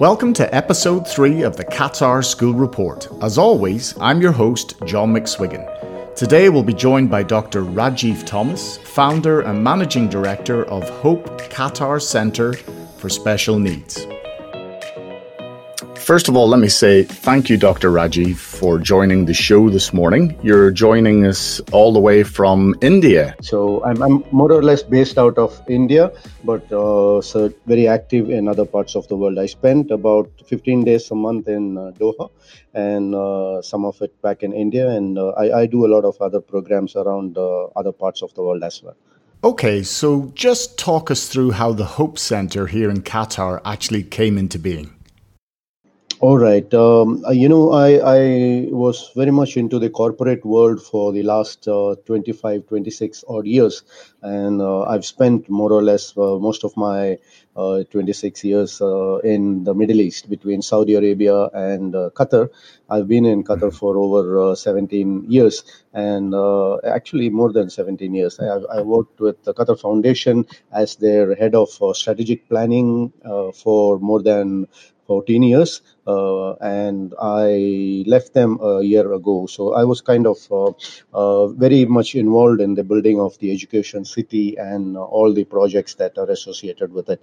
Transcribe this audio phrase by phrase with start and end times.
[0.00, 3.06] Welcome to episode three of the Qatar School Report.
[3.20, 6.14] As always, I'm your host, John McSwiggan.
[6.16, 7.60] Today we'll be joined by Dr.
[7.60, 12.54] Rajiv Thomas, founder and managing director of Hope Qatar Centre
[12.96, 14.06] for Special Needs.
[16.10, 17.88] First of all, let me say thank you, Dr.
[17.88, 20.36] Raji, for joining the show this morning.
[20.42, 23.36] You're joining us all the way from India.
[23.42, 26.10] So I'm, I'm more or less based out of India,
[26.42, 29.38] but uh, so very active in other parts of the world.
[29.38, 32.28] I spent about 15 days a month in uh, Doha
[32.74, 34.88] and uh, some of it back in India.
[34.88, 38.34] And uh, I, I, do a lot of other programs around uh, other parts of
[38.34, 38.96] the world as well.
[39.44, 44.36] Okay, so just talk us through how the Hope Center here in Qatar actually came
[44.36, 44.96] into being.
[46.20, 46.74] All right.
[46.74, 51.22] Um, uh, you know, I, I was very much into the corporate world for the
[51.22, 53.82] last uh, 25, 26 odd years.
[54.20, 57.16] And uh, I've spent more or less uh, most of my
[57.56, 62.50] uh, 26 years uh, in the Middle East between Saudi Arabia and Qatar.
[62.90, 65.64] I've been in Qatar for over 17 years
[65.94, 66.34] and
[66.84, 68.38] actually more than 17 years.
[68.38, 73.12] I, I, worked with the Qatar Foundation as their head of strategic planning
[73.54, 74.66] for more than
[75.10, 79.46] 14 years uh, and I left them a year ago.
[79.46, 80.70] So I was kind of uh,
[81.12, 85.94] uh, very much involved in the building of the education city and all the projects
[85.94, 87.20] that are associated with it.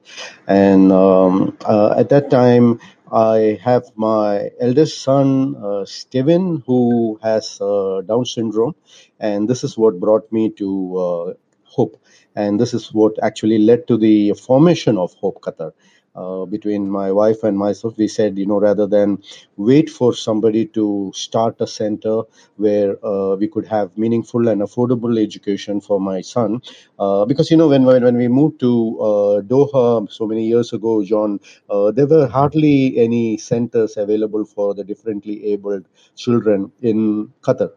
[0.47, 1.57] And um,
[2.01, 8.75] at that time, I have my eldest son, uh, Steven, who has uh, Down syndrome,
[9.17, 12.01] and this is what brought me to uh, Hope.
[12.35, 15.71] And this is what actually led to the formation of Hope Qatar
[16.17, 19.21] uh, between my wife and myself, we said, you know, rather than
[19.57, 22.23] wait for somebody to start a center
[22.57, 26.61] where uh, we could have meaningful and affordable education for my son,
[26.99, 31.03] uh, because you know, when when, we moved to uh, Doha so many years ago,
[31.03, 37.71] John, uh, there were hardly any centers available for the differently abled children in Qatar.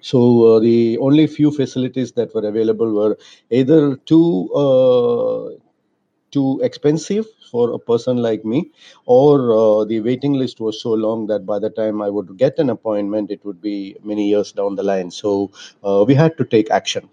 [0.00, 3.16] So uh, the only few facilities that were available were
[3.50, 5.50] either too uh,
[6.34, 8.60] too expensive for a person like me,
[9.06, 12.58] or uh, the waiting list was so long that by the time I would get
[12.58, 15.10] an appointment, it would be many years down the line.
[15.10, 15.50] So
[15.84, 17.08] uh, we had to take action.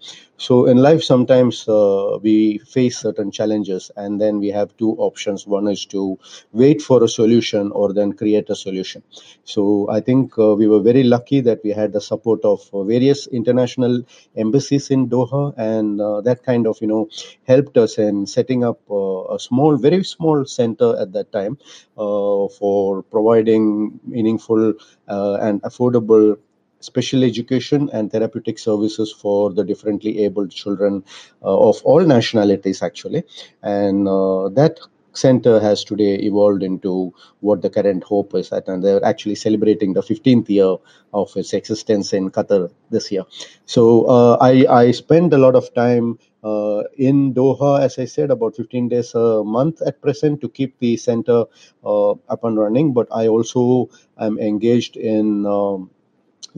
[0.46, 5.46] So in life, sometimes uh, we face certain challenges, and then we have two options.
[5.46, 6.18] One is to
[6.52, 9.04] wait for a solution, or then create a solution.
[9.44, 12.82] So I think uh, we were very lucky that we had the support of uh,
[12.82, 14.02] various international
[14.36, 17.08] embassies in Doha, and uh, that kind of you know
[17.46, 21.56] helped us in setting up uh, a small, very small center at that time
[21.96, 24.74] uh, for providing meaningful
[25.06, 26.36] and affordable
[26.82, 31.02] special education and therapeutic services for the differently abled children
[31.42, 33.24] uh, of all nationalities actually
[33.62, 34.78] and uh, that
[35.14, 39.92] center has today evolved into what the current hope is at and they're actually celebrating
[39.92, 40.76] the 15th year
[41.12, 43.24] of its existence in qatar this year
[43.66, 48.30] so uh, I, I spend a lot of time uh, in Doha, as I said,
[48.30, 51.44] about 15 days a month at present to keep the center
[51.84, 52.92] uh, up and running.
[52.92, 55.90] But I also am engaged in um,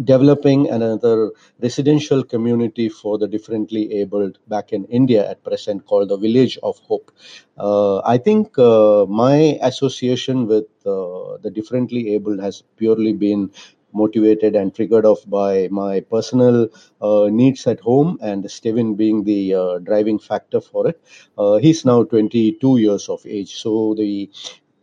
[0.03, 6.17] developing another residential community for the differently abled back in India at present called the
[6.17, 7.13] Village of Hope.
[7.57, 13.51] Uh, I think uh, my association with uh, the differently abled has purely been
[13.93, 16.69] motivated and triggered off by my personal
[17.01, 21.01] uh, needs at home and Steven being the uh, driving factor for it.
[21.39, 23.55] Uh, he's now 22 years of age.
[23.55, 24.31] So the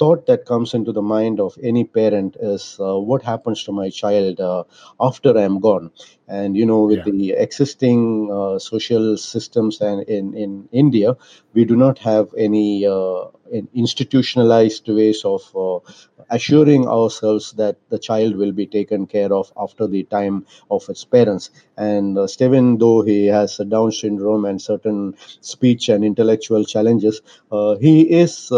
[0.01, 3.89] thought that comes into the mind of any parent is uh, what happens to my
[3.89, 4.63] child uh,
[5.00, 5.91] after I'm gone.
[6.28, 7.12] And you know, with yeah.
[7.12, 11.17] the existing uh, social systems and in in India,
[11.53, 13.25] we do not have any uh,
[13.84, 15.78] institutionalized ways of uh,
[16.38, 20.45] assuring ourselves that the child will be taken care of after the time
[20.78, 21.51] of its parents.
[21.78, 25.16] And uh, Steven, though he has a Down syndrome and certain
[25.53, 27.22] speech and intellectual challenges,
[27.81, 28.51] he is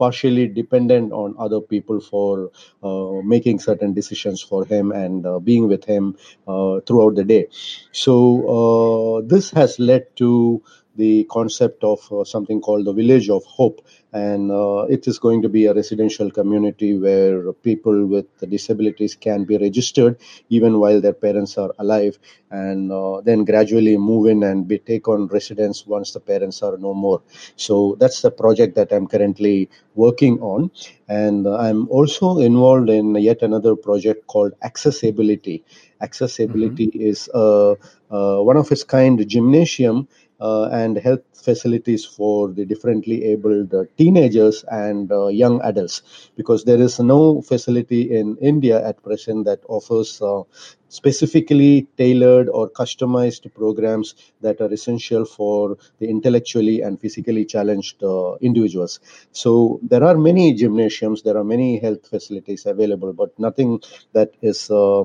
[0.00, 2.50] partially dependent on other people for
[2.82, 6.16] uh, making certain decisions for him and uh, being with him
[6.48, 7.46] uh, throughout the day.
[7.92, 8.14] So
[8.56, 10.62] uh, this has led to
[10.96, 15.42] the concept of uh, something called the Village of Hope, and uh, it is going
[15.42, 21.12] to be a residential community where people with disabilities can be registered even while their
[21.12, 22.18] parents are alive
[22.50, 26.76] and uh, then gradually move in and be take on residence once the parents are
[26.76, 27.22] no more.
[27.56, 30.70] So that's the project that i'm currently working on.
[31.08, 35.64] And i'm also involved in yet another project called accessibility.
[36.00, 37.00] Accessibility mm-hmm.
[37.00, 37.72] is uh,
[38.10, 40.08] uh, one of its kind gymnasium
[40.40, 46.02] and health facilities for the differently abled uh, teenagers and uh, young adults
[46.36, 50.42] because there is no facility in India at present that offers uh,
[50.88, 58.34] specifically tailored or customized programs that are essential for the intellectually and physically challenged uh,
[58.40, 59.00] individuals.
[59.32, 63.80] So there are many gymnasiums, there are many health facilities available, but nothing
[64.12, 65.04] that is uh,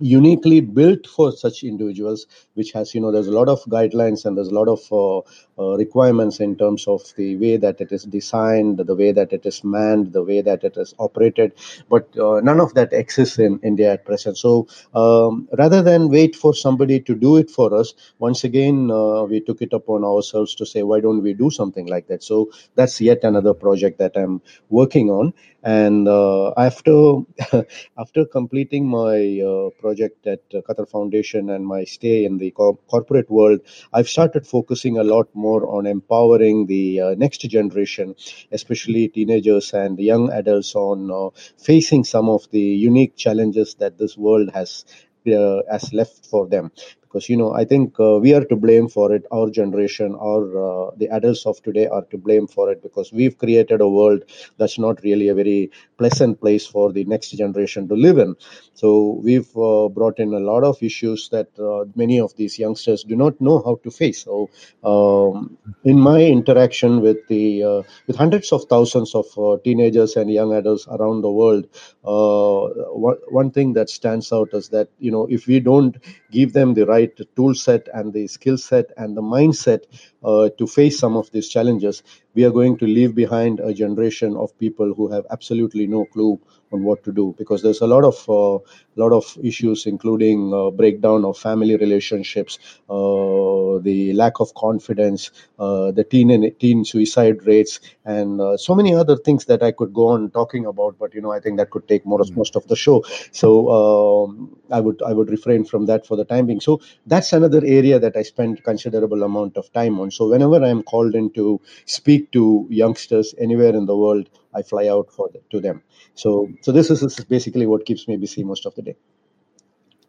[0.00, 4.36] uniquely built for such individuals which has you know there's a lot of guidelines and
[4.36, 5.18] there's a lot of uh,
[5.62, 9.46] uh, requirements in terms of the way that it is designed the way that it
[9.46, 11.52] is manned the way that it is operated
[11.88, 14.36] but uh, none of that exists in india at present.
[14.36, 19.22] So um, rather than wait for somebody to do it for us once again uh,
[19.24, 22.22] we took it upon ourselves to say why don't we do something like that?
[22.22, 24.40] So that's yet another project that i'm
[24.70, 25.32] working on
[25.62, 27.20] and uh, after
[27.98, 33.30] after completing my uh, project at Qatar Foundation and my stay in the co- corporate
[33.30, 33.60] world,
[33.92, 38.14] I've started focusing a lot more on empowering the uh, next generation,
[38.50, 44.50] especially teenagers and young adults, on facing some of the unique challenges that this world
[44.54, 44.84] has
[45.28, 46.70] uh, has left for them
[47.12, 50.38] because you know i think uh, we are to blame for it our generation or
[50.66, 54.24] uh, the adults of today are to blame for it because we've created a world
[54.58, 58.34] that's not really a very pleasant place for the next generation to live in.
[58.74, 63.04] So we've uh, brought in a lot of issues that uh, many of these youngsters
[63.04, 64.24] do not know how to face.
[64.24, 64.50] So
[64.82, 70.30] um, in my interaction with the uh, with hundreds of thousands of uh, teenagers and
[70.30, 71.68] young adults around the world
[72.02, 75.96] one, one thing that stands out is that you know if we don't
[76.30, 79.84] give them the right tool set and the skill set and the mindset
[80.24, 82.02] uh, to face some of these challenges,
[82.34, 86.40] we are going to leave behind a generation of people who have absolutely no clue
[86.72, 88.58] on what to do because there's a lot of uh,
[88.96, 92.58] lot of issues including uh, breakdown of family relationships
[92.88, 98.74] uh, the lack of confidence uh, the teen and teen suicide rates and uh, so
[98.74, 101.58] many other things that i could go on talking about but you know i think
[101.58, 102.38] that could take more mm-hmm.
[102.38, 103.04] most of the show.
[103.32, 106.60] So um, i would i would refrain from that for the time being.
[106.60, 110.82] So that's another area that i spend considerable amount of time on so whenever i'm
[110.82, 115.40] called in to speak to youngsters anywhere in the world i fly out for the,
[115.50, 115.82] to them
[116.14, 118.96] so, so this is, this is basically what keeps me busy most of the day.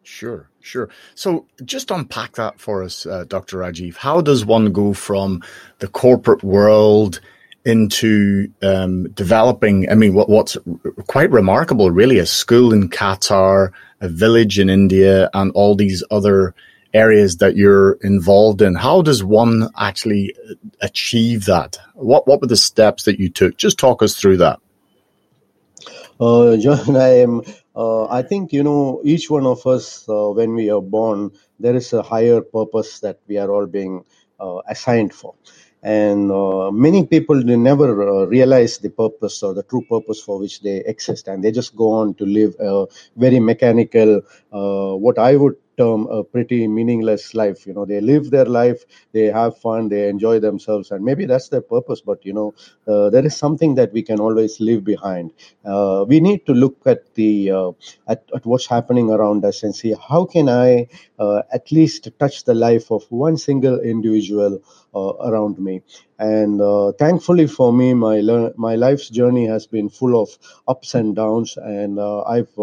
[0.04, 0.90] Sure, sure.
[1.16, 3.60] So just unpack that for us, uh, Dr.
[3.60, 3.96] Rajiv.
[3.96, 5.42] How does one go from
[5.80, 7.22] the corporate world
[7.64, 9.90] into um, developing?
[9.90, 10.58] I mean, what, what's
[11.08, 13.72] quite remarkable, really, a school in Qatar,
[14.02, 16.54] a village in India, and all these other
[16.94, 18.75] areas that you're involved in.
[18.75, 20.36] How does one actually
[20.81, 21.78] achieve that?
[21.95, 23.57] What What were the steps that you took?
[23.57, 24.60] Just talk us through that.
[26.19, 27.42] Uh, John, I am.
[27.75, 31.75] Uh, I think you know each one of us uh, when we are born, there
[31.75, 34.06] is a higher purpose that we are all being
[34.40, 35.34] uh, assigned for,
[35.81, 40.38] and uh, many people they never uh, realize the purpose or the true purpose for
[40.38, 42.86] which they exist, and they just go on to live a
[43.18, 48.46] very mechanical, what I would term a pretty meaningless life you know they live their
[48.46, 52.54] life they have fun they enjoy themselves and maybe that's their purpose but you know
[52.88, 55.31] uh, there is something that we can always leave behind.
[55.66, 57.72] Uh, we need to look at the uh,
[58.08, 60.88] at, at, what's happening around us and see how can i
[61.20, 64.62] uh, at least touch the life of one single individual
[64.96, 65.81] uh, around me.
[66.19, 70.30] And uh, thankfully for me my le- my life's journey has been full of
[70.68, 72.54] ups and downs and i've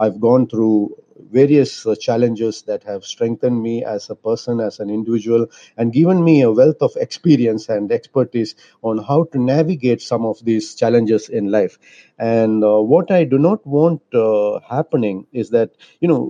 [0.00, 0.96] i've gone through
[1.34, 6.24] various uh, challenges that have strengthened me as a person, as an individual, and given
[6.24, 11.28] me a wealth of experience and expertise on how to navigate some of these challenges
[11.28, 11.78] in life.
[12.18, 16.20] And uh, what I do not want uh, happening is that, you know,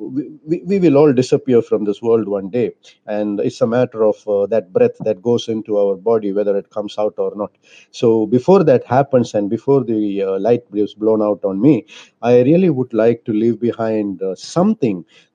[0.47, 2.73] we, we will all disappear from this world one day.
[3.07, 6.71] And it's a matter of uh, that breath that goes into our body, whether it
[6.71, 7.53] comes out or not.
[7.91, 11.87] So before that happens and before the uh, light is blown out on me,
[12.23, 14.35] I really would like to leave behind uh,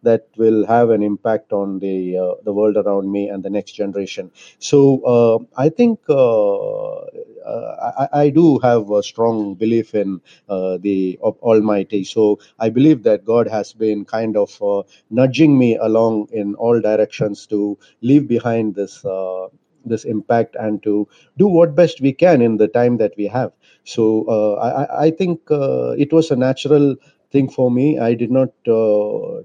[0.03, 3.73] that will have an impact on the uh, the world around me and the next
[3.73, 4.31] generation.
[4.59, 4.79] So
[5.57, 6.99] I think uh,
[8.03, 12.03] I, I, do have a strong belief in uh, the Almighty.
[12.03, 16.79] So I believe that God has been kind of uh, nudging me along in all
[16.79, 19.03] directions to leave behind this
[19.85, 23.51] this impact and to do what best we can in the time that we have.
[23.83, 26.95] So uh, I, I, think uh, it was a natural
[27.31, 27.99] thing for me.
[27.99, 29.41] I did not uh,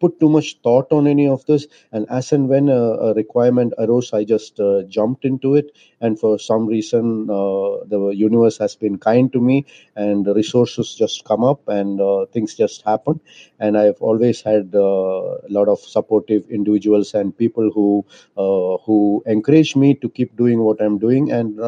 [0.00, 1.66] put too much thought on any of this.
[1.92, 5.76] And as and when a, a requirement arose, I just uh, jumped into it.
[6.00, 9.66] And for some reason, uh, the universe has been kind to me,
[9.96, 13.20] and the resources just come up, and uh, things just happen.
[13.58, 18.04] And I've always had uh, a lot of supportive individuals and people who
[18.36, 21.58] who encourage me to keep doing what I'm doing, and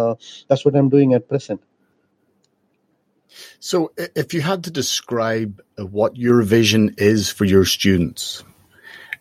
[0.49, 1.61] that's what I'm doing at present.
[3.61, 8.45] So, if you had to describe uh, what your vision is for your students,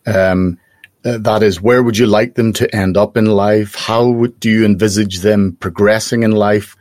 [0.06, 0.60] um,
[1.06, 3.76] uh, that is, where would you like them to end up in life?
[3.76, 6.76] How would, do you envisage them progressing in life?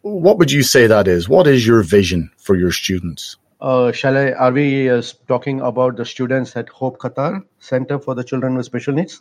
[0.00, 1.28] What would you say that is?
[1.28, 3.36] What is your vision for your students?
[3.60, 4.32] Uh, shall I?
[4.32, 8.66] Are we uh, talking about the students at Hope Qatar Center for the Children with
[8.66, 9.20] Special Needs?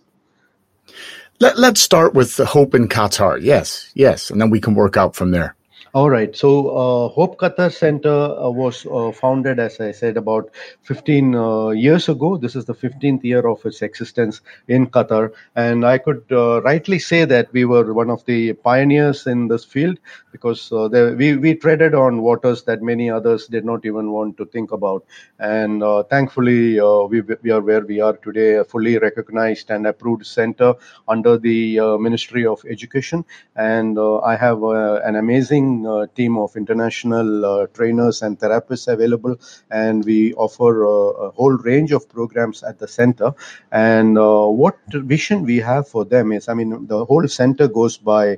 [1.40, 3.40] Let, let's start with the Hope in Qatar.
[3.40, 5.56] Yes, yes, and then we can work out from there.
[5.94, 6.34] All right.
[6.34, 10.50] So, uh, Hope Qatar Center uh, was uh, founded, as I said, about
[10.84, 12.38] 15 uh, years ago.
[12.38, 15.34] This is the 15th year of its existence in Qatar.
[15.58, 19.66] And I could uh, rightly say that we were one of the pioneers in this
[19.66, 20.00] field
[20.32, 24.46] because uh, we, we treaded on waters that many others did not even want to
[24.46, 25.04] think about.
[25.40, 26.80] And thankfully,
[27.10, 30.74] we, we are where we are today, a fully recognized and approved center
[31.10, 33.26] under the Ministry of Education.
[33.58, 39.38] And I have an amazing uh, team of international uh, trainers and therapists available,
[39.70, 43.34] and we offer uh, a whole range of programs at the center.
[43.72, 48.38] And what vision we have for them is, I mean, the whole center goes by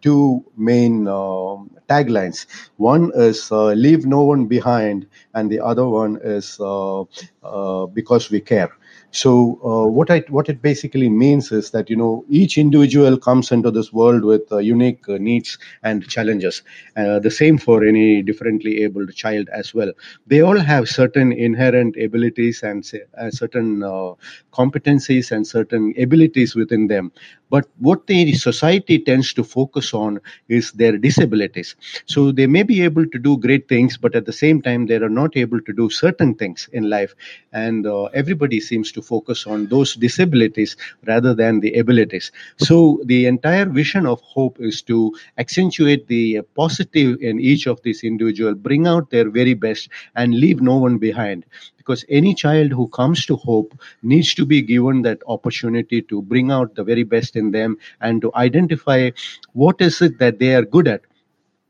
[0.00, 1.04] two main
[1.88, 2.46] taglines.
[2.76, 6.56] One is leave no one behind, and the other one is
[7.94, 8.72] because we care.
[9.14, 13.52] So uh, what I what it basically means is that you know each individual comes
[13.52, 16.62] into this world with uh, unique uh, needs and challenges.
[16.96, 19.92] Uh, the same for any differently abled child as well.
[20.26, 24.14] They all have certain inherent abilities and uh, certain uh,
[24.50, 27.12] competencies and certain abilities within them.
[27.50, 31.76] But what the society tends to focus on is their disabilities.
[32.06, 34.94] So they may be able to do great things, but at the same time they
[34.94, 37.14] are not able to do certain things in life,
[37.52, 42.32] and everybody seems to focus on those disabilities rather than the abilities.
[42.56, 47.82] So the entire vision of hope is to accentuate the uh, positive in each of
[47.82, 51.44] these individuals, bring out their very best, and leave no one behind.
[51.76, 56.50] Because any child who comes to hope needs to be given that opportunity to bring
[56.50, 59.10] out the very best in them and to identify
[59.52, 61.02] what is it that they are good at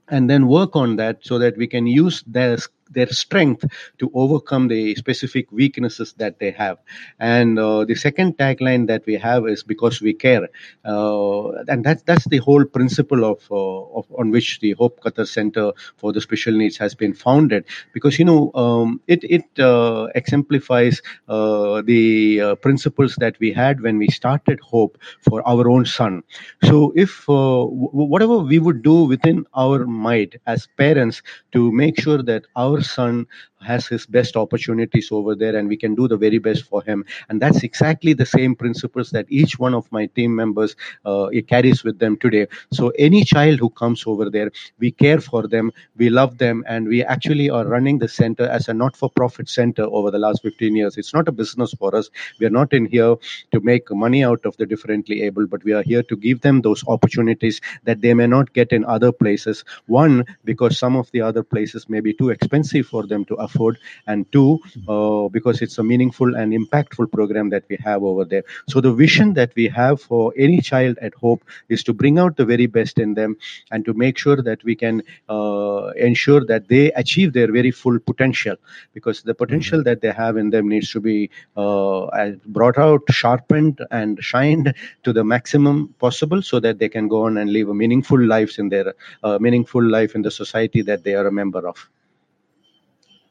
[0.09, 2.59] and then work on that so that we can use their
[2.93, 3.65] their strength
[3.99, 6.79] to overcome the specific weaknesses that they have.
[7.19, 10.49] And uh, the second tagline that we have is because we care,
[10.85, 15.27] uh, and that's that's the whole principle of, uh, of on which the Hope Qatar
[15.27, 17.65] Center for the Special Needs has been founded.
[17.93, 23.99] Because you know um, it it uh, exemplifies uh, the principles that we had when
[23.99, 26.23] we started Hope for our own son.
[26.65, 27.69] So if w-
[28.13, 31.23] whatever we would do within our might as parents
[31.53, 33.27] to make sure that our son
[33.63, 37.05] has his best opportunities over there and we can do the very best for him.
[37.29, 41.85] And that's exactly the same principles that each one of my team members uh, carries
[41.85, 42.47] with them today.
[42.73, 46.89] So any child who comes over there we care for them we love them and
[46.89, 50.97] we actually are running the center as a not-for-profit center over the last 15 years.
[50.97, 52.11] It's not a business for us.
[52.41, 53.17] We are not in here
[53.53, 56.61] to make money out of the differently able but we are here to give them
[56.63, 59.65] those opportunities that they may not get in other places.
[59.87, 63.52] One because some of the other places may be too expensive for them to afford
[63.53, 68.25] afford, and two, uh, because it's a meaningful and impactful program that we have over
[68.25, 68.45] there.
[68.69, 72.37] So the vision that we have for any child at Hope is to bring out
[72.37, 73.37] the very best in them
[73.71, 77.99] and to make sure that we can uh, ensure that they achieve their very full
[77.99, 78.57] potential,
[78.95, 83.81] because the potential that they have in them needs to be uh, brought out, sharpened,
[83.91, 87.75] and shined to the maximum possible, so that they can go on and live a
[87.75, 91.67] meaningful lives in their uh, meaningful life in the society that they are a member
[91.69, 91.89] of.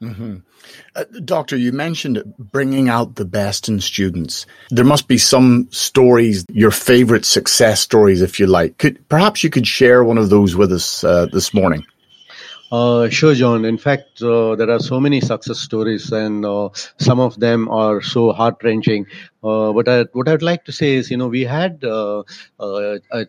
[0.01, 0.37] Mm-hmm.
[0.95, 4.47] Uh, Doctor, you mentioned bringing out the best in students.
[4.71, 8.77] There must be some stories, your favorite success stories, if you like.
[8.79, 11.85] Could perhaps you could share one of those with us uh, this morning?
[12.71, 13.65] Uh, sure, John.
[13.65, 18.01] In fact, uh, there are so many success stories, and uh, some of them are
[18.01, 19.05] so heart wrenching.
[19.43, 22.23] Uh, but I, what I'd like to say is, you know, we had uh,
[22.59, 23.27] uh, a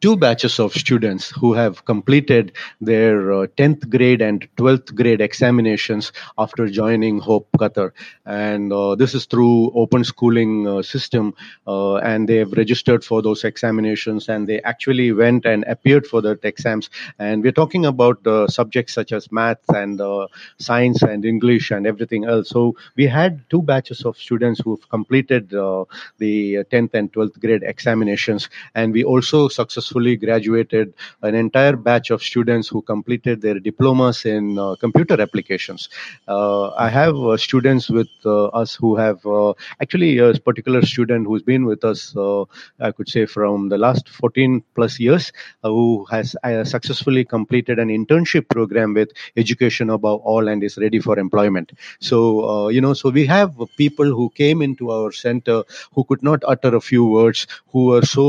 [0.00, 6.12] two batches of students who have completed their uh, 10th grade and 12th grade examinations
[6.38, 7.92] after joining Hope Qatar.
[8.24, 11.34] And uh, this is through open schooling uh, system.
[11.66, 16.22] Uh, and they have registered for those examinations and they actually went and appeared for
[16.22, 16.88] the exams.
[17.18, 20.28] And we're talking about uh, subjects such as math and uh,
[20.58, 22.48] science and English and everything else.
[22.48, 25.86] So we had two batches of students who've completed the
[26.18, 28.48] 10th and 12th grade examinations.
[28.74, 34.58] And we also successfully graduated an entire batch of students who completed their diplomas in
[34.58, 35.88] uh, computer applications.
[36.28, 41.26] Uh, I have uh, students with uh, us who have uh, actually a particular student
[41.26, 42.14] who's been with us,
[42.80, 45.32] I could say, from the last 14 plus years,
[45.62, 51.18] who has successfully completed an internship program with Education Above All and is ready for
[51.18, 51.72] employment.
[52.00, 55.62] So, you know, so we have people who came into our center
[55.94, 58.24] who could not utter a few words, who were so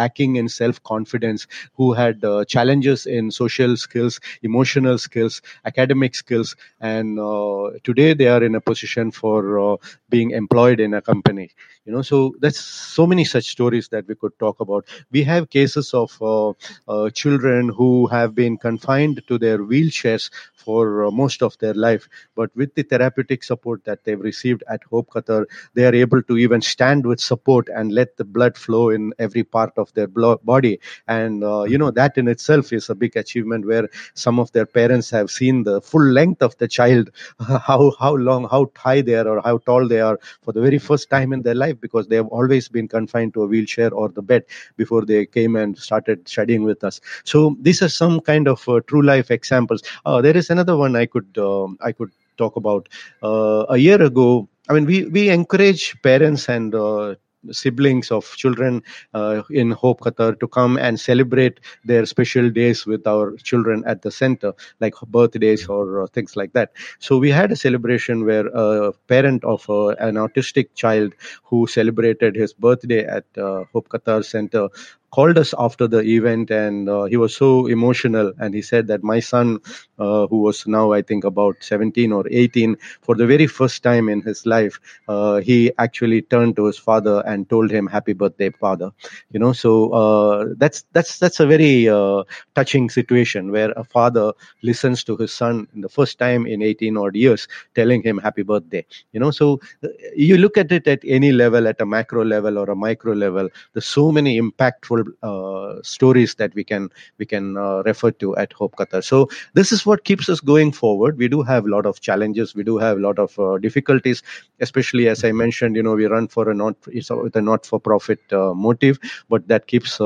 [0.00, 7.18] lacking in self confidence, who had challenges in social skills, emotional skills, academic skills, and
[7.18, 9.40] uh, today they are in a position for
[9.74, 9.76] uh,
[10.10, 11.50] being employed in a company
[11.84, 14.86] you know so that's so many such stories that we could talk about.
[15.10, 16.52] We have cases of uh,
[16.88, 22.08] uh, children who have been confined to their wheelchairs for uh, most of their life
[22.36, 26.36] but with the therapeutic support that they've received at hope qatar they are able to
[26.36, 30.78] even stand with support and let the blood flow in every part of their body.
[31.08, 34.66] And uh, you know that in itself is a big achievement where some of their
[34.66, 37.10] parents have seen the full length of the child
[37.40, 40.78] how how long how high they are or how tall they are for the very
[40.78, 43.92] first time in their life life because they have always been confined to a wheelchair
[43.94, 44.44] or the bed
[44.76, 47.00] before they came and started studying with us.
[47.24, 49.82] So these are some kind of uh, true life examples.
[50.06, 52.88] Uh, there is another one I could um, I could talk about.
[53.22, 57.14] Uh, a year ago, I mean, we we encourage parents and uh,
[57.50, 58.82] siblings of children
[59.14, 64.02] uh, in Hope Qatar to come and celebrate their special days with our children at
[64.02, 66.72] the center, like birthdays or uh, things like that.
[66.98, 72.36] So we had a celebration where a parent of uh, an autistic child who celebrated
[72.36, 74.68] his birthday at uh, Hope Qatar Center
[75.10, 79.02] called us after the event and uh, he was so emotional and he said that
[79.02, 79.58] my son
[79.98, 84.08] uh, who was now i think about 17 or 18 for the very first time
[84.08, 88.50] in his life uh, he actually turned to his father and told him happy birthday
[88.50, 88.90] father.
[89.30, 92.24] You know so uh, that's that's that's a very uh,
[92.54, 97.14] touching situation where a father listens to his son the first time in 18 odd
[97.16, 98.84] years telling him happy birthday.
[99.12, 102.58] You know so uh, you look at it at any level at a macro level
[102.58, 106.88] or a micro level there's so many impactful uh, stories that we can
[107.18, 109.02] we can uh, refer to at Hope Qatar.
[109.04, 111.18] So this is what keeps us going forward.
[111.18, 112.54] We do have a lot of challenges.
[112.54, 114.22] We do have a lot of uh, difficulties,
[114.60, 115.76] especially as I mentioned.
[115.76, 119.46] You know, we run for a not it's with a not for profit motive, but
[119.48, 120.00] that keeps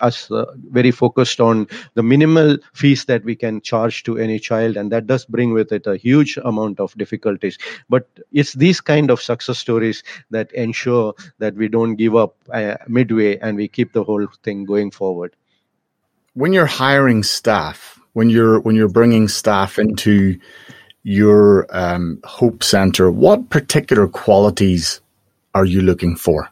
[0.00, 4.76] us uh, very focused on the minimal fees that we can charge to any child,
[4.76, 7.58] and that does bring with it a huge amount of difficulties.
[7.88, 12.36] But it's these kind of success stories that ensure that we don't give up
[12.88, 15.34] midway and we keep the whole thing going forward.
[16.34, 20.38] When you're hiring staff, when you're when you're bringing staff into
[21.02, 25.00] your um, Hope Center, what particular qualities
[25.54, 26.48] are you looking for?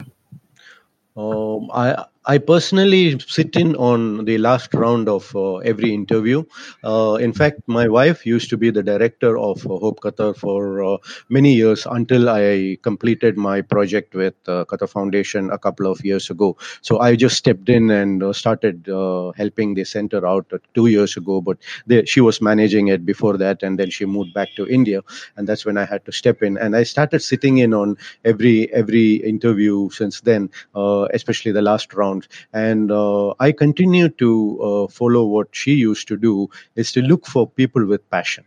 [1.16, 6.42] Um, I I personally sit in on the last round of uh, every interview.
[6.82, 10.82] Uh, in fact, my wife used to be the director of uh, Hope Qatar for
[10.82, 10.96] uh,
[11.28, 16.28] many years until I completed my project with uh, Qatar Foundation a couple of years
[16.28, 16.56] ago.
[16.82, 18.86] So I just stepped in and uh, started
[19.36, 21.40] helping the center out two years ago.
[21.40, 21.58] But
[22.08, 25.02] she was managing it before that, and then she moved back to India,
[25.36, 26.58] and that's when I had to step in.
[26.58, 32.15] And I started sitting in on every every interview since then, especially the last round
[32.52, 37.26] And uh, I continue to uh, follow what she used to do is to look
[37.26, 38.44] for people with passion.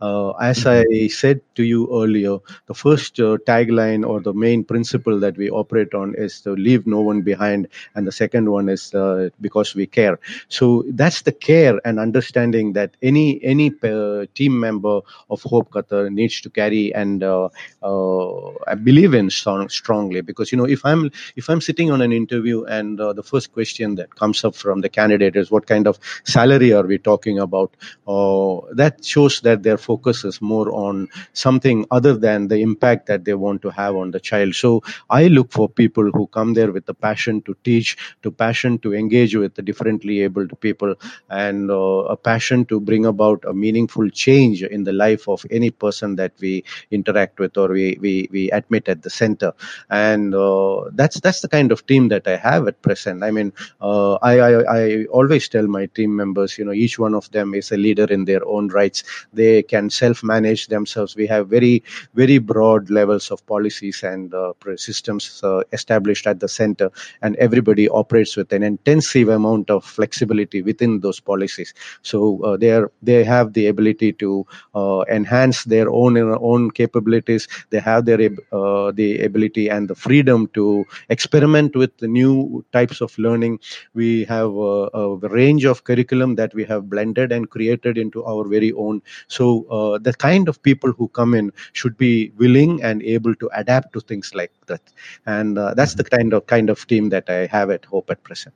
[0.00, 1.04] Uh, as mm-hmm.
[1.04, 5.50] I said to you earlier, the first uh, tagline or the main principle that we
[5.50, 9.74] operate on is to leave no one behind, and the second one is uh, because
[9.74, 10.18] we care.
[10.48, 15.00] So that's the care and understanding that any any uh, team member
[15.30, 17.48] of Hope Qatar needs to carry, and uh,
[17.82, 22.00] uh, I believe in strong, strongly because you know if I'm if I'm sitting on
[22.00, 25.86] an interview and the first question that comes up from the candidate is what kind
[25.86, 31.08] of salary are we talking about, that shows that that their focus is more on
[31.32, 34.54] something other than the impact that they want to have on the child.
[34.54, 38.78] So I look for people who come there with the passion to teach, to passion
[38.80, 40.94] to engage with the differently abled people,
[41.30, 45.70] and uh, a passion to bring about a meaningful change in the life of any
[45.70, 49.52] person that we interact with or we we, we admit at the center.
[49.90, 53.22] And uh, that's that's the kind of team that I have at present present.
[53.22, 57.14] I mean, uh, I, I, I always tell my team members, you know, each one
[57.14, 59.04] of them is a leader in their own rights.
[59.32, 61.16] They can self-manage themselves.
[61.16, 61.82] We have very,
[62.14, 66.90] very broad levels of policies and uh, systems uh, established at the center,
[67.22, 71.74] and everybody operates with an intensive amount of flexibility within those policies.
[72.02, 77.48] So uh, they are they have the ability to uh, enhance their own own capabilities.
[77.70, 78.20] They have their
[78.52, 83.60] uh, the ability and the freedom to experiment with the new types of learning.
[83.94, 88.46] We have a, a range of curriculum that we have blended and created into our
[88.48, 89.02] very own.
[89.28, 93.50] So uh, the kind of people who come in should be willing and able to
[93.54, 94.82] adapt to things like that,
[95.26, 98.22] and uh, that's the kind of kind of team that I have at Hope at
[98.22, 98.54] present.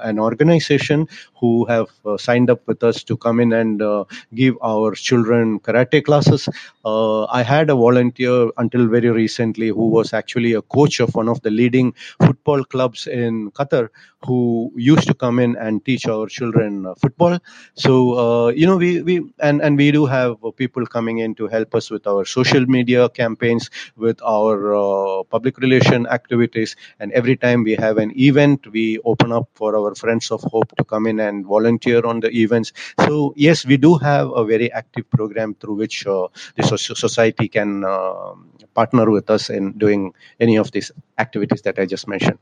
[0.03, 1.07] an organization
[1.43, 5.59] who have uh, signed up with us to come in and uh, give our children
[5.61, 6.49] karate classes.
[6.85, 11.29] Uh, I had a volunteer until very recently who was actually a coach of one
[11.29, 13.89] of the leading football clubs in Qatar
[14.25, 17.39] who used to come in and teach our children uh, football.
[17.75, 17.93] So
[18.25, 21.75] uh, you know we we and and we do have people coming in to help
[21.75, 27.63] us with our social media campaigns, with our uh, public relation activities, and every time
[27.63, 31.21] we have an event, we open up for our friends of hope to come in
[31.21, 32.73] and volunteer on the events.
[33.07, 37.85] So yes, we do have a very active program through which uh, the society can
[37.85, 38.33] uh,
[38.75, 42.39] partner with us in doing any of these activities that I just mentioned.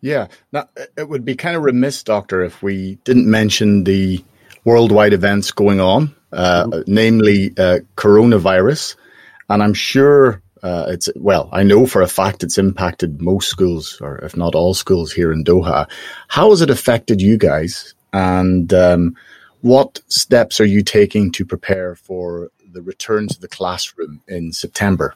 [0.00, 4.22] Yeah, now it would be kind of remiss, Doctor, if we didn't mention the
[4.64, 6.80] worldwide events going on, mm-hmm.
[6.86, 8.96] namely uh, coronavirus,
[9.48, 13.98] and I'm sure uh, it's well, I know for a fact it's impacted most schools,
[14.00, 15.88] or if not all schools here in Doha.
[16.28, 19.16] How has it affected you guys, and um,
[19.60, 25.14] what steps are you taking to prepare for the return to the classroom in September?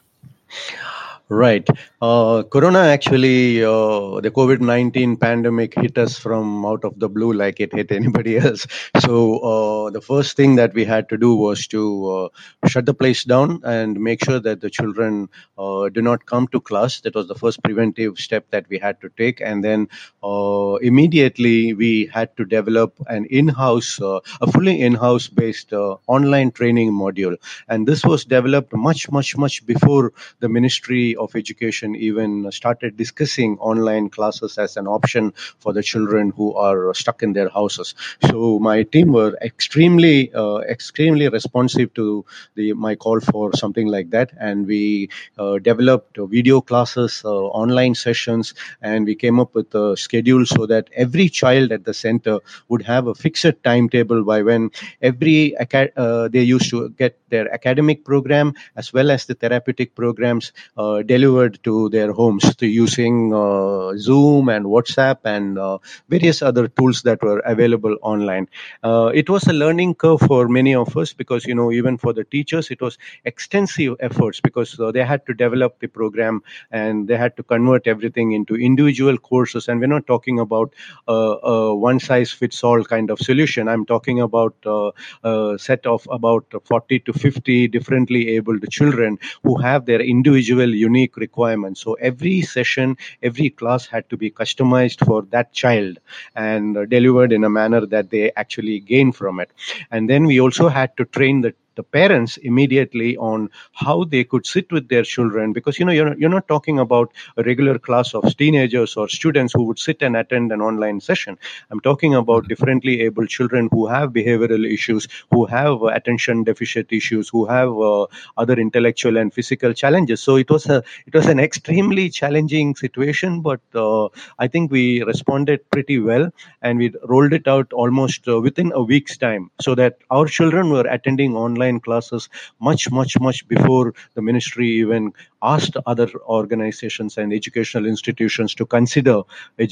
[1.31, 1.65] Right.
[2.01, 7.31] Uh, corona actually, uh, the COVID 19 pandemic hit us from out of the blue
[7.31, 8.67] like it hit anybody else.
[8.99, 12.93] So, uh, the first thing that we had to do was to uh, shut the
[12.93, 16.99] place down and make sure that the children uh, do not come to class.
[16.99, 19.39] That was the first preventive step that we had to take.
[19.39, 19.87] And then
[20.21, 26.51] uh, immediately we had to develop an in house, a fully in house based online
[26.51, 27.37] training module.
[27.69, 33.57] And this was developed much, much, much before the Ministry of Education even started discussing
[33.59, 37.95] online classes as an option for the children who are stuck in their houses.
[38.29, 44.09] So my team were extremely, uh, extremely responsive to the my call for something like
[44.11, 47.29] that, and we uh, developed video classes, uh,
[47.63, 51.93] online sessions, and we came up with a schedule so that every child at the
[51.93, 54.69] center would have a fixed timetable by when
[55.01, 60.51] every uh, they used to get their academic program as well as the therapeutic programs
[60.77, 65.77] uh, delivered to their homes using uh, Zoom and WhatsApp and uh,
[66.09, 68.47] various other tools that were available online.
[68.83, 72.13] Uh, it was a learning curve for many of us because you know even for
[72.13, 77.07] the teachers it was extensive efforts because uh, they had to develop the program and
[77.07, 80.73] they had to convert everything into individual courses and we're not talking about
[81.07, 83.67] a one size fits all kind of solution.
[83.67, 84.91] I'm talking about uh,
[85.23, 91.00] a set of about 40 to 50 differently abled children who have their individual unique
[91.07, 91.81] requirements.
[91.81, 95.99] So every session, every class had to be customized for that child
[96.35, 99.51] and delivered in a manner that they actually gain from it.
[99.91, 104.45] And then we also had to train the the parents immediately on how they could
[104.45, 108.13] sit with their children because you know you're, you're not talking about a regular class
[108.13, 111.37] of teenagers or students who would sit and attend an online session.
[111.69, 117.29] I'm talking about differently abled children who have behavioral issues who have attention deficit issues
[117.29, 118.05] who have uh,
[118.37, 120.21] other intellectual and physical challenges.
[120.21, 124.07] So it was a it was an extremely challenging situation but uh,
[124.39, 126.29] i think we responded pretty well
[126.61, 130.69] and we rolled it out almost uh, within a week's time so that our children
[130.69, 137.17] were attending online online classes much, much, much before the ministry even asked other organizations
[137.17, 139.21] and educational institutions to consider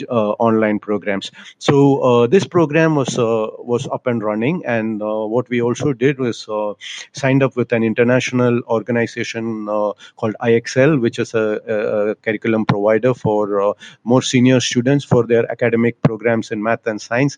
[0.09, 1.31] uh, online programs.
[1.59, 5.93] So uh, this program was uh, was up and running, and uh, what we also
[5.93, 6.73] did was uh,
[7.13, 13.13] signed up with an international organization uh, called IXL, which is a, a curriculum provider
[13.13, 17.37] for more senior students for their academic programs in math and science.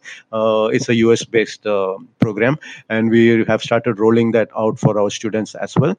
[0.76, 1.64] it's a US based
[2.20, 2.58] program,
[2.90, 5.98] and we have started rolling that out for our students as well.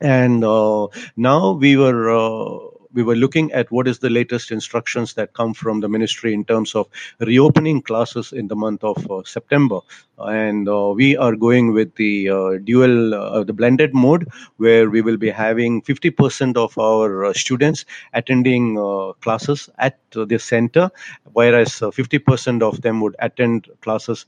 [0.00, 5.14] And uh, now we were uh, we were looking at what is the latest instructions
[5.14, 6.88] that come from the ministry in terms of
[7.20, 9.80] reopening classes in the month of uh, September.
[10.18, 15.00] And uh, we are going with the uh, dual uh, the blended mode where we
[15.00, 18.76] will be having 50% of our uh, students attending
[19.20, 20.90] classes at the center
[21.32, 24.26] whereas 50% of them would attend classes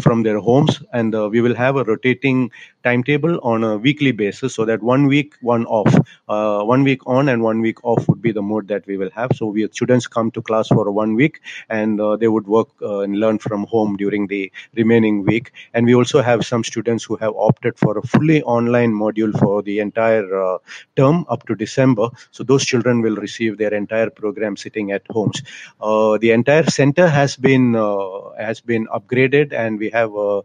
[0.00, 0.82] from their homes.
[0.92, 2.50] And we will have a rotating
[2.84, 5.94] timetable on a weekly basis so that one week one off
[6.26, 9.30] one week on and one week off would be the mode that we will have
[9.34, 13.38] so we students come to class for one week and they would work and learn
[13.38, 15.52] from home during the remaining week.
[15.74, 19.62] And we also have some students who have opted for a fully online module for
[19.62, 20.58] the entire uh,
[20.96, 22.08] term up to December.
[22.30, 25.42] So those children will receive their entire program sitting at homes.
[25.80, 30.42] Uh, the entire center has been uh, has been upgraded, and we have uh,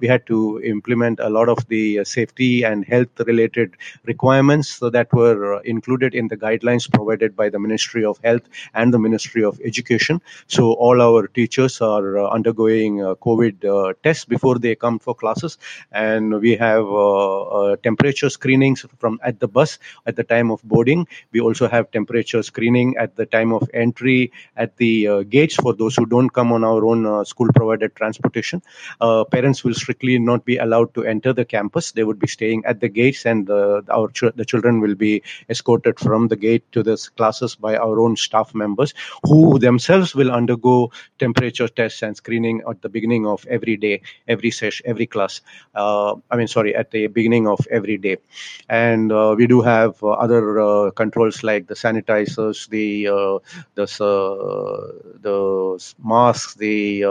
[0.00, 5.12] we had to implement a lot of the uh, safety and health related requirements that
[5.12, 8.42] were included in the guidelines provided by the Ministry of Health
[8.74, 10.20] and the Ministry of Education.
[10.46, 15.58] So all our teachers are undergoing COVID tests before they come for classes.
[15.92, 20.62] And we have uh, uh, temperature screenings from at the bus at the time of
[20.62, 21.06] boarding.
[21.32, 25.74] We also have temperature screening at the time of entry at the uh, gates for
[25.74, 28.62] those who don't come on our own school provided transportation.
[29.30, 32.80] Parents will strictly not be allowed to enter the campus they would be staying at
[32.80, 36.96] the gates and our ch- the children will be escorted from the gate to the
[37.16, 38.94] classes by our own staff members
[39.24, 44.50] who themselves will undergo temperature tests and screening at the beginning of every day, every
[44.50, 45.40] session, every class.
[45.74, 48.16] Uh, I mean, sorry, at the beginning of every day.
[48.68, 53.38] And uh, we do have uh, other uh, controls like the sanitizers, the uh,
[53.74, 53.86] the
[55.20, 57.04] the masks, the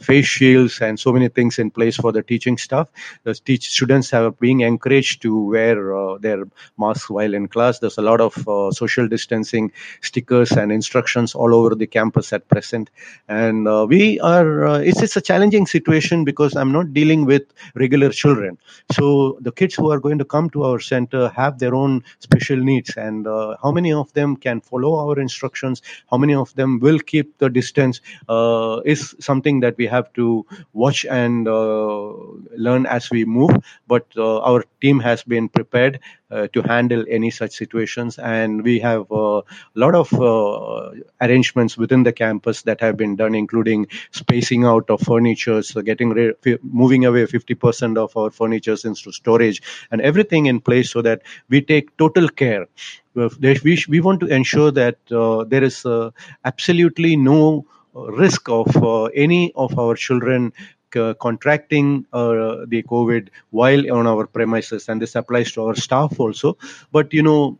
[0.00, 2.88] face shields, and so many things in place for the teaching staff.
[3.24, 6.44] The teach students have being encouraged to wear their
[6.78, 7.78] masks while in class.
[7.78, 8.34] There's a lot of
[8.74, 12.90] social distancing stickers and instructions all over the campus at present,
[13.28, 14.82] and we are.
[14.82, 17.42] it's it's a challenging situation because I'm not dealing with
[17.74, 18.58] regular children.
[18.92, 22.56] So the kids who are going to come to our center have their own special
[22.56, 26.78] needs, and uh, how many of them can follow our instructions, how many of them
[26.80, 32.12] will keep the distance, uh, is something that we have to watch and uh,
[32.56, 33.50] learn as we move.
[33.86, 38.18] But uh, our team has been prepared uh, to handle any such situations.
[38.18, 39.42] And we have a
[39.74, 45.00] lot of uh, arrangements within the campus that have been done, including spacing out of
[45.00, 46.32] furniture, so getting re-
[46.62, 51.60] moving away 50% of our furniture into storage, and everything in place so that we
[51.60, 52.66] take total care.
[53.14, 56.10] We, we want to ensure that uh, there is uh,
[56.44, 60.52] absolutely no risk of uh, any of our children
[60.96, 66.18] uh, contracting uh, the COVID while on our premises, and this applies to our staff
[66.18, 66.56] also.
[66.90, 67.58] But you know,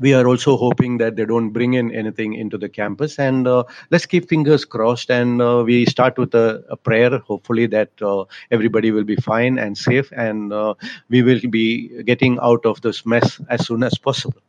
[0.00, 3.18] we are also hoping that they don't bring in anything into the campus.
[3.18, 7.18] And uh, let's keep fingers crossed and uh, we start with a, a prayer.
[7.18, 10.74] Hopefully that uh, everybody will be fine and safe and uh,
[11.08, 14.40] we will be getting out of this mess as soon as possible.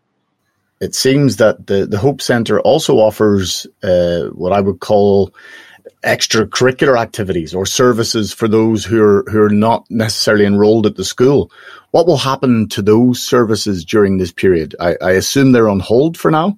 [0.81, 5.33] It seems that the, the Hope Centre also offers uh, what I would call
[6.05, 11.03] extracurricular activities or services for those who are who are not necessarily enrolled at the
[11.03, 11.51] school.
[11.91, 14.75] What will happen to those services during this period?
[14.79, 16.57] I, I assume they're on hold for now.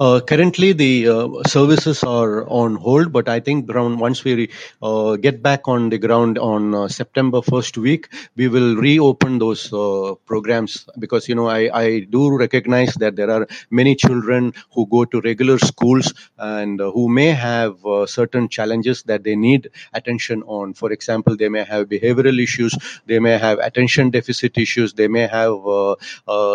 [0.00, 4.50] Uh, currently, the uh, services are on hold, but I think around once we
[4.82, 9.72] uh, get back on the ground on uh, September first week, we will reopen those
[9.72, 14.86] uh, programs because you know I, I do recognize that there are many children who
[14.86, 20.42] go to regular schools and uh, who may have certain challenges that they need attention
[20.42, 20.74] on.
[20.74, 25.26] For example, they may have behavioral issues, they may have attention deficit issues, they may
[25.28, 25.54] have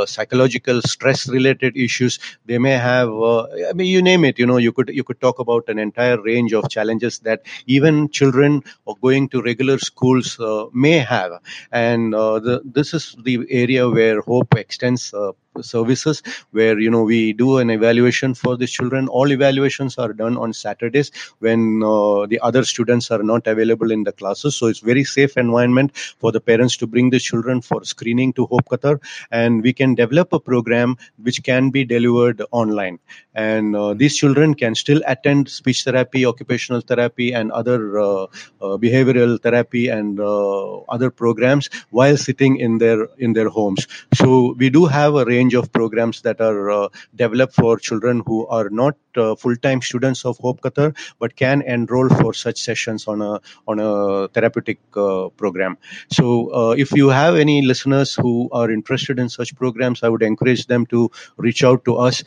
[0.07, 4.39] psychological stress related issues, they may have I mean, you name it.
[4.39, 8.09] You know, you could you could talk about an entire range of challenges that even
[8.09, 8.63] children
[9.01, 11.31] going to regular schools uh, may have,
[11.71, 15.31] and uh, the, this is the area where Hope extends uh,
[15.63, 19.07] services where you know we do an evaluation for the children.
[19.07, 24.03] All evaluations are done on saturdays when uh, the other students are not available in
[24.03, 24.55] the classes.
[24.55, 28.45] So it's very safe environment for the parents to bring the children for screening to
[28.45, 28.99] hope qatar.
[29.31, 32.99] And we can develop a program which can be delivered online.
[33.35, 38.23] And uh, these children can still attend speech therapy occupational therapy and other uh,
[38.61, 43.87] uh behavioral therapy and uh, other programs while sitting in their in their homes.
[44.13, 48.21] So we do have a range range of programs that are uh, developed for children
[48.25, 53.07] who are not uh, full-time students of Hope Qatar, but can enroll for such sessions
[53.07, 55.77] on a on a therapeutic uh, program.
[56.11, 60.67] So, if you have any listeners who are interested in such programs, I would encourage
[60.67, 62.23] them to reach out to us.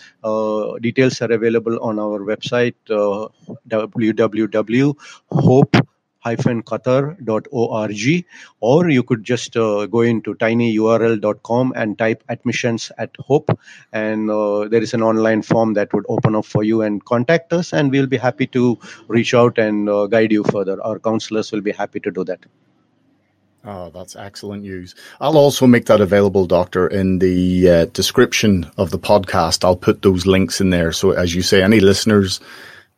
[0.80, 3.28] Details are available on our website uh,
[3.68, 5.76] www.hope
[6.24, 8.24] qatar.org
[8.60, 13.50] or you could just uh, go into tinyurl.com and type admissions at hope
[13.92, 17.52] and uh, there is an online form that would open up for you and contact
[17.52, 21.52] us and we'll be happy to reach out and uh, guide you further our counselors
[21.52, 22.44] will be happy to do that
[23.64, 24.96] Oh, that's excellent news.
[25.20, 29.64] I'll also make that available, Doctor, in the uh, description of the podcast.
[29.64, 30.90] I'll put those links in there.
[30.90, 32.40] So, as you say, any listeners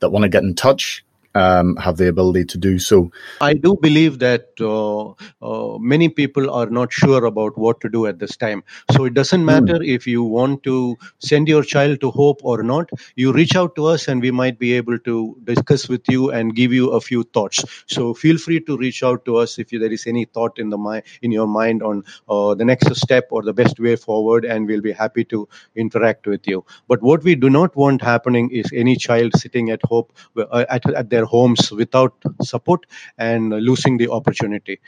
[0.00, 3.10] that want to get in touch, um, have the ability to do so.
[3.40, 5.10] I do believe that uh,
[5.42, 8.62] uh, many people are not sure about what to do at this time.
[8.92, 9.46] So it doesn't hmm.
[9.46, 9.88] matter mm.
[9.88, 12.90] if you want to send your child to Hope or not.
[13.16, 16.54] You reach out to us, and we might be able to discuss with you and
[16.54, 17.64] give you a few thoughts.
[17.86, 20.78] So feel free to reach out to us if there is any thought in the
[20.78, 24.66] mi- in your mind on uh, the next step or the best way forward, and
[24.66, 26.64] we'll be happy to interact with you.
[26.88, 30.88] But what we do not want happening is any child sitting at Hope uh, at,
[30.94, 32.86] at their their homes without support
[33.18, 34.80] and losing the opportunity.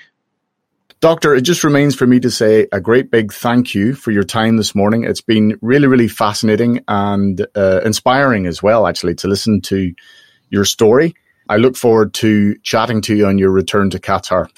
[1.01, 4.22] Doctor, it just remains for me to say a great big thank you for your
[4.22, 5.05] time this morning.
[5.05, 9.92] It's been really, really fascinating and uh, inspiring as well, actually, to listen to
[10.49, 11.14] your story.
[11.49, 14.49] I look forward to chatting to you on your return to Qatar.